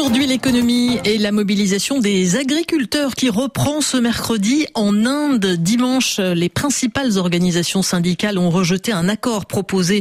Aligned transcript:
Aujourd'hui, 0.00 0.26
l'économie 0.26 0.98
et 1.04 1.18
la 1.18 1.30
mobilisation 1.30 1.98
des 1.98 2.36
agriculteurs 2.36 3.14
qui 3.14 3.28
reprend 3.28 3.82
ce 3.82 3.98
mercredi 3.98 4.66
en 4.72 5.04
Inde. 5.04 5.44
Dimanche, 5.58 6.18
les 6.20 6.48
principales 6.48 7.18
organisations 7.18 7.82
syndicales 7.82 8.38
ont 8.38 8.48
rejeté 8.48 8.92
un 8.92 9.10
accord 9.10 9.44
proposé 9.44 10.00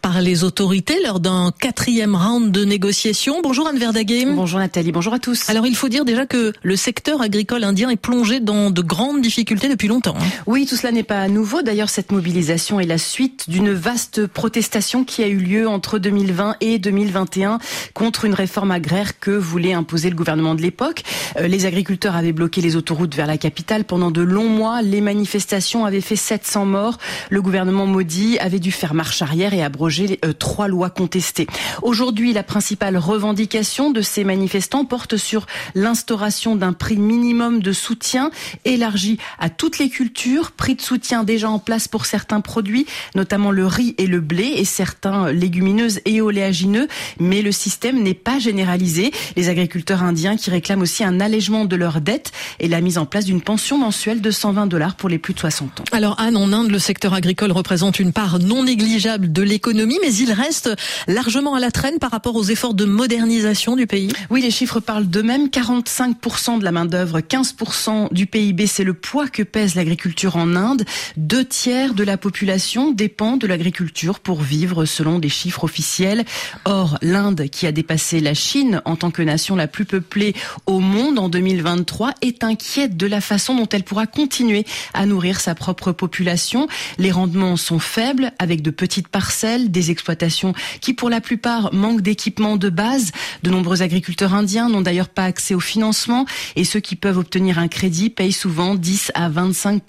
par 0.00 0.20
les 0.20 0.44
autorités 0.44 1.02
lors 1.02 1.18
d'un 1.18 1.52
quatrième 1.58 2.14
round 2.14 2.52
de 2.52 2.64
négociations. 2.64 3.42
Bonjour 3.42 3.66
Anne 3.66 3.78
Verdaguet. 3.78 4.26
Bonjour 4.26 4.60
Nathalie, 4.60 4.92
bonjour 4.92 5.12
à 5.12 5.18
tous. 5.18 5.50
Alors 5.50 5.66
il 5.66 5.74
faut 5.74 5.88
dire 5.88 6.04
déjà 6.04 6.24
que 6.24 6.52
le 6.62 6.76
secteur 6.76 7.20
agricole 7.20 7.64
indien 7.64 7.90
est 7.90 7.96
plongé 7.96 8.38
dans 8.38 8.70
de 8.70 8.80
grandes 8.80 9.22
difficultés 9.22 9.68
depuis 9.68 9.88
longtemps. 9.88 10.14
Hein. 10.16 10.24
Oui, 10.46 10.66
tout 10.66 10.76
cela 10.76 10.92
n'est 10.92 11.02
pas 11.02 11.26
nouveau. 11.26 11.62
D'ailleurs, 11.62 11.90
cette 11.90 12.12
mobilisation 12.12 12.78
est 12.78 12.86
la 12.86 12.98
suite 12.98 13.50
d'une 13.50 13.72
vaste 13.72 14.24
protestation 14.28 15.02
qui 15.02 15.24
a 15.24 15.26
eu 15.26 15.38
lieu 15.38 15.66
entre 15.66 15.98
2020 15.98 16.58
et 16.60 16.78
2021 16.78 17.58
contre 17.92 18.24
une 18.24 18.34
réforme 18.34 18.70
agraire 18.70 19.18
que 19.18 19.31
voulait 19.38 19.72
imposer 19.72 20.10
le 20.10 20.16
gouvernement 20.16 20.54
de 20.54 20.62
l'époque. 20.62 21.02
Euh, 21.38 21.48
les 21.48 21.66
agriculteurs 21.66 22.16
avaient 22.16 22.32
bloqué 22.32 22.60
les 22.60 22.76
autoroutes 22.76 23.14
vers 23.14 23.26
la 23.26 23.38
capitale 23.38 23.84
pendant 23.84 24.10
de 24.10 24.22
longs 24.22 24.48
mois. 24.48 24.82
Les 24.82 25.00
manifestations 25.00 25.84
avaient 25.84 26.00
fait 26.00 26.16
700 26.16 26.66
morts. 26.66 26.98
Le 27.30 27.42
gouvernement 27.42 27.86
maudit 27.86 28.38
avait 28.38 28.58
dû 28.58 28.72
faire 28.72 28.94
marche 28.94 29.22
arrière 29.22 29.54
et 29.54 29.62
abroger 29.62 30.18
euh, 30.24 30.32
trois 30.32 30.68
lois 30.68 30.90
contestées. 30.90 31.46
Aujourd'hui, 31.82 32.32
la 32.32 32.42
principale 32.42 32.96
revendication 32.96 33.90
de 33.90 34.00
ces 34.00 34.24
manifestants 34.24 34.84
porte 34.84 35.16
sur 35.16 35.46
l'instauration 35.74 36.56
d'un 36.56 36.72
prix 36.72 36.96
minimum 36.96 37.60
de 37.60 37.72
soutien 37.72 38.30
élargi 38.64 39.18
à 39.38 39.50
toutes 39.50 39.78
les 39.78 39.88
cultures, 39.88 40.52
prix 40.52 40.74
de 40.74 40.82
soutien 40.82 41.24
déjà 41.24 41.50
en 41.50 41.58
place 41.58 41.88
pour 41.88 42.06
certains 42.06 42.40
produits, 42.40 42.86
notamment 43.14 43.50
le 43.50 43.66
riz 43.66 43.94
et 43.98 44.06
le 44.06 44.20
blé 44.20 44.44
et 44.56 44.64
certains 44.64 45.30
légumineuses 45.32 46.00
et 46.04 46.20
oléagineux, 46.20 46.88
mais 47.18 47.42
le 47.42 47.52
système 47.52 48.02
n'est 48.02 48.14
pas 48.14 48.38
généralisé. 48.38 49.12
Les 49.36 49.48
agriculteurs 49.48 50.02
indiens 50.02 50.36
qui 50.36 50.50
réclament 50.50 50.82
aussi 50.82 51.04
un 51.04 51.20
allègement 51.20 51.64
de 51.64 51.76
leurs 51.76 52.00
dettes 52.00 52.32
et 52.58 52.68
la 52.68 52.80
mise 52.80 52.98
en 52.98 53.06
place 53.06 53.24
d'une 53.24 53.40
pension 53.40 53.78
mensuelle 53.78 54.20
de 54.20 54.30
120 54.30 54.66
dollars 54.66 54.96
pour 54.96 55.08
les 55.08 55.18
plus 55.18 55.34
de 55.34 55.40
60 55.40 55.80
ans. 55.80 55.84
Alors 55.92 56.18
Anne, 56.18 56.36
en 56.36 56.52
Inde, 56.52 56.70
le 56.70 56.78
secteur 56.78 57.14
agricole 57.14 57.52
représente 57.52 58.00
une 58.00 58.12
part 58.12 58.38
non 58.38 58.64
négligeable 58.64 59.32
de 59.32 59.42
l'économie, 59.42 59.98
mais 60.02 60.14
il 60.14 60.32
reste 60.32 60.70
largement 61.06 61.54
à 61.54 61.60
la 61.60 61.70
traîne 61.70 61.98
par 61.98 62.10
rapport 62.10 62.36
aux 62.36 62.44
efforts 62.44 62.74
de 62.74 62.84
modernisation 62.84 63.76
du 63.76 63.86
pays. 63.86 64.12
Oui, 64.30 64.42
les 64.42 64.50
chiffres 64.50 64.80
parlent 64.80 65.06
d'eux-mêmes. 65.06 65.46
45% 65.46 66.58
de 66.58 66.64
la 66.64 66.72
main-d'œuvre, 66.72 67.20
15% 67.20 68.12
du 68.12 68.26
PIB, 68.26 68.66
c'est 68.66 68.84
le 68.84 68.94
poids 68.94 69.28
que 69.28 69.42
pèse 69.42 69.74
l'agriculture 69.74 70.36
en 70.36 70.56
Inde. 70.56 70.84
Deux 71.16 71.44
tiers 71.44 71.94
de 71.94 72.04
la 72.04 72.16
population 72.16 72.90
dépend 72.90 73.36
de 73.36 73.46
l'agriculture 73.46 74.20
pour 74.20 74.42
vivre 74.42 74.84
selon 74.84 75.18
les 75.18 75.28
chiffres 75.28 75.64
officiels. 75.64 76.24
Or, 76.64 76.98
l'Inde, 77.02 77.48
qui 77.50 77.66
a 77.66 77.72
dépassé 77.72 78.20
la 78.20 78.34
Chine 78.34 78.80
en 78.84 78.96
tant 78.96 79.10
que 79.12 79.22
nation 79.22 79.56
la 79.56 79.66
plus 79.66 79.84
peuplée 79.84 80.34
au 80.66 80.80
monde 80.80 81.18
en 81.18 81.28
2023, 81.28 82.14
est 82.22 82.44
inquiète 82.44 82.96
de 82.96 83.06
la 83.06 83.20
façon 83.20 83.54
dont 83.54 83.68
elle 83.68 83.84
pourra 83.84 84.06
continuer 84.06 84.64
à 84.94 85.06
nourrir 85.06 85.40
sa 85.40 85.54
propre 85.54 85.92
population. 85.92 86.66
Les 86.98 87.10
rendements 87.10 87.56
sont 87.56 87.78
faibles, 87.78 88.32
avec 88.38 88.62
de 88.62 88.70
petites 88.70 89.08
parcelles, 89.08 89.70
des 89.70 89.90
exploitations 89.90 90.54
qui 90.80 90.94
pour 90.94 91.10
la 91.10 91.20
plupart 91.20 91.72
manquent 91.72 92.00
d'équipements 92.00 92.56
de 92.56 92.70
base. 92.70 93.12
De 93.42 93.50
nombreux 93.50 93.82
agriculteurs 93.82 94.34
indiens 94.34 94.68
n'ont 94.68 94.80
d'ailleurs 94.80 95.08
pas 95.08 95.24
accès 95.24 95.54
au 95.54 95.60
financement 95.60 96.26
et 96.56 96.64
ceux 96.64 96.80
qui 96.80 96.96
peuvent 96.96 97.18
obtenir 97.18 97.58
un 97.58 97.68
crédit 97.68 98.10
payent 98.10 98.32
souvent 98.32 98.74
10 98.74 99.12
à 99.14 99.28
25 99.28 99.82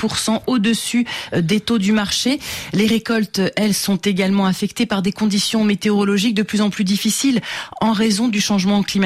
au-dessus 0.48 1.06
euh, 1.34 1.42
des 1.42 1.60
taux 1.60 1.78
du 1.78 1.92
marché. 1.92 2.40
Les 2.74 2.86
récoltes, 2.86 3.42
elles, 3.56 3.74
sont 3.74 3.98
également 3.98 4.46
affectées 4.46 4.86
par 4.86 5.02
des 5.02 5.12
conditions 5.12 5.64
météorologiques 5.64 6.36
de 6.36 6.44
plus 6.44 6.62
en 6.62 6.70
plus 6.70 6.84
difficiles 6.84 7.42
en 7.82 7.92
raison 7.92 8.28
du 8.28 8.42
changement 8.42 8.84
climatique 8.84 9.03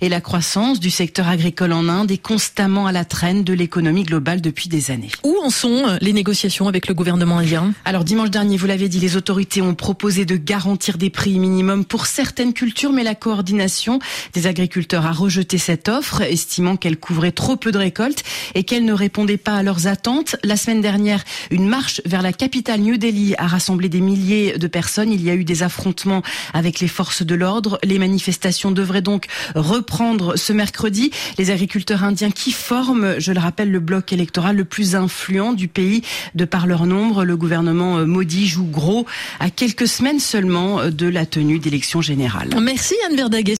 et 0.00 0.08
la 0.08 0.20
croissance 0.20 0.78
du 0.78 0.90
secteur 0.90 1.28
agricole 1.28 1.72
en 1.72 1.88
Inde 1.88 2.10
est 2.10 2.18
constamment 2.18 2.86
à 2.86 2.92
la 2.92 3.04
traîne 3.04 3.42
de 3.42 3.52
l'économie 3.52 4.04
globale 4.04 4.40
depuis 4.40 4.68
des 4.68 4.90
années. 4.90 5.10
Où 5.24 5.36
en 5.42 5.50
sont 5.50 5.84
euh, 5.88 5.98
les 6.00 6.12
négociations 6.12 6.68
avec 6.68 6.86
le 6.86 6.94
gouvernement 6.94 7.38
indien? 7.38 7.72
Alors 7.84 8.04
dimanche 8.04 8.30
dernier, 8.30 8.56
vous 8.56 8.66
l'avez 8.66 8.88
dit, 8.88 9.00
les 9.00 9.16
autorités 9.16 9.62
ont 9.62 9.74
proposé 9.74 10.24
de 10.24 10.36
garantir 10.36 10.96
des 10.98 11.10
prix 11.10 11.38
minimums 11.38 11.84
pour 11.84 12.06
certaines 12.06 12.52
cultures, 12.52 12.92
mais 12.92 13.02
la 13.02 13.14
coordination 13.14 13.98
des 14.32 14.46
agriculteurs 14.46 15.06
a 15.06 15.12
rejeté 15.12 15.58
cette 15.58 15.88
offre, 15.88 16.20
estimant 16.20 16.76
qu'elle 16.76 16.98
couvrait 16.98 17.32
trop 17.32 17.56
peu 17.56 17.72
de 17.72 17.78
récoltes 17.78 18.22
et 18.54 18.64
qu'elle 18.64 18.84
ne 18.84 18.92
répondait 18.92 19.36
pas 19.36 19.56
à 19.56 19.62
leurs 19.62 19.86
attentes. 19.86 20.36
La 20.44 20.56
semaine 20.56 20.80
dernière, 20.80 21.24
une 21.50 21.68
marche 21.68 22.00
vers 22.04 22.22
la 22.22 22.32
capitale 22.32 22.80
New 22.80 22.96
Delhi 22.96 23.34
a 23.38 23.46
rassemblé 23.46 23.88
des 23.88 24.00
milliers 24.00 24.58
de 24.58 24.66
personnes. 24.66 25.12
Il 25.12 25.22
y 25.22 25.30
a 25.30 25.34
eu 25.34 25.44
des 25.44 25.62
affrontements 25.62 26.22
avec 26.54 26.80
les 26.80 26.88
forces 26.88 27.22
de 27.22 27.34
l'ordre. 27.34 27.78
Les 27.82 27.98
manifestations 27.98 28.70
devraient 28.70 29.02
donc 29.16 29.28
reprendre 29.54 30.36
ce 30.36 30.52
mercredi. 30.52 31.10
Les 31.38 31.50
agriculteurs 31.50 32.04
indiens 32.04 32.30
qui 32.30 32.52
forment, 32.52 33.14
je 33.18 33.32
le 33.32 33.40
rappelle, 33.40 33.70
le 33.70 33.80
bloc 33.80 34.12
électoral 34.12 34.56
le 34.56 34.66
plus 34.66 34.94
influent 34.94 35.54
du 35.54 35.68
pays 35.68 36.02
de 36.34 36.44
par 36.44 36.66
leur 36.66 36.84
nombre. 36.84 37.24
Le 37.24 37.34
gouvernement 37.34 38.06
maudit 38.06 38.46
joue 38.46 38.66
gros 38.66 39.06
à 39.40 39.48
quelques 39.48 39.88
semaines 39.88 40.20
seulement 40.20 40.90
de 40.90 41.06
la 41.06 41.24
tenue 41.24 41.58
d'élections 41.58 42.02
générales. 42.02 42.50
Merci 42.60 42.94
Anne 43.08 43.16
Verdaguet. 43.16 43.54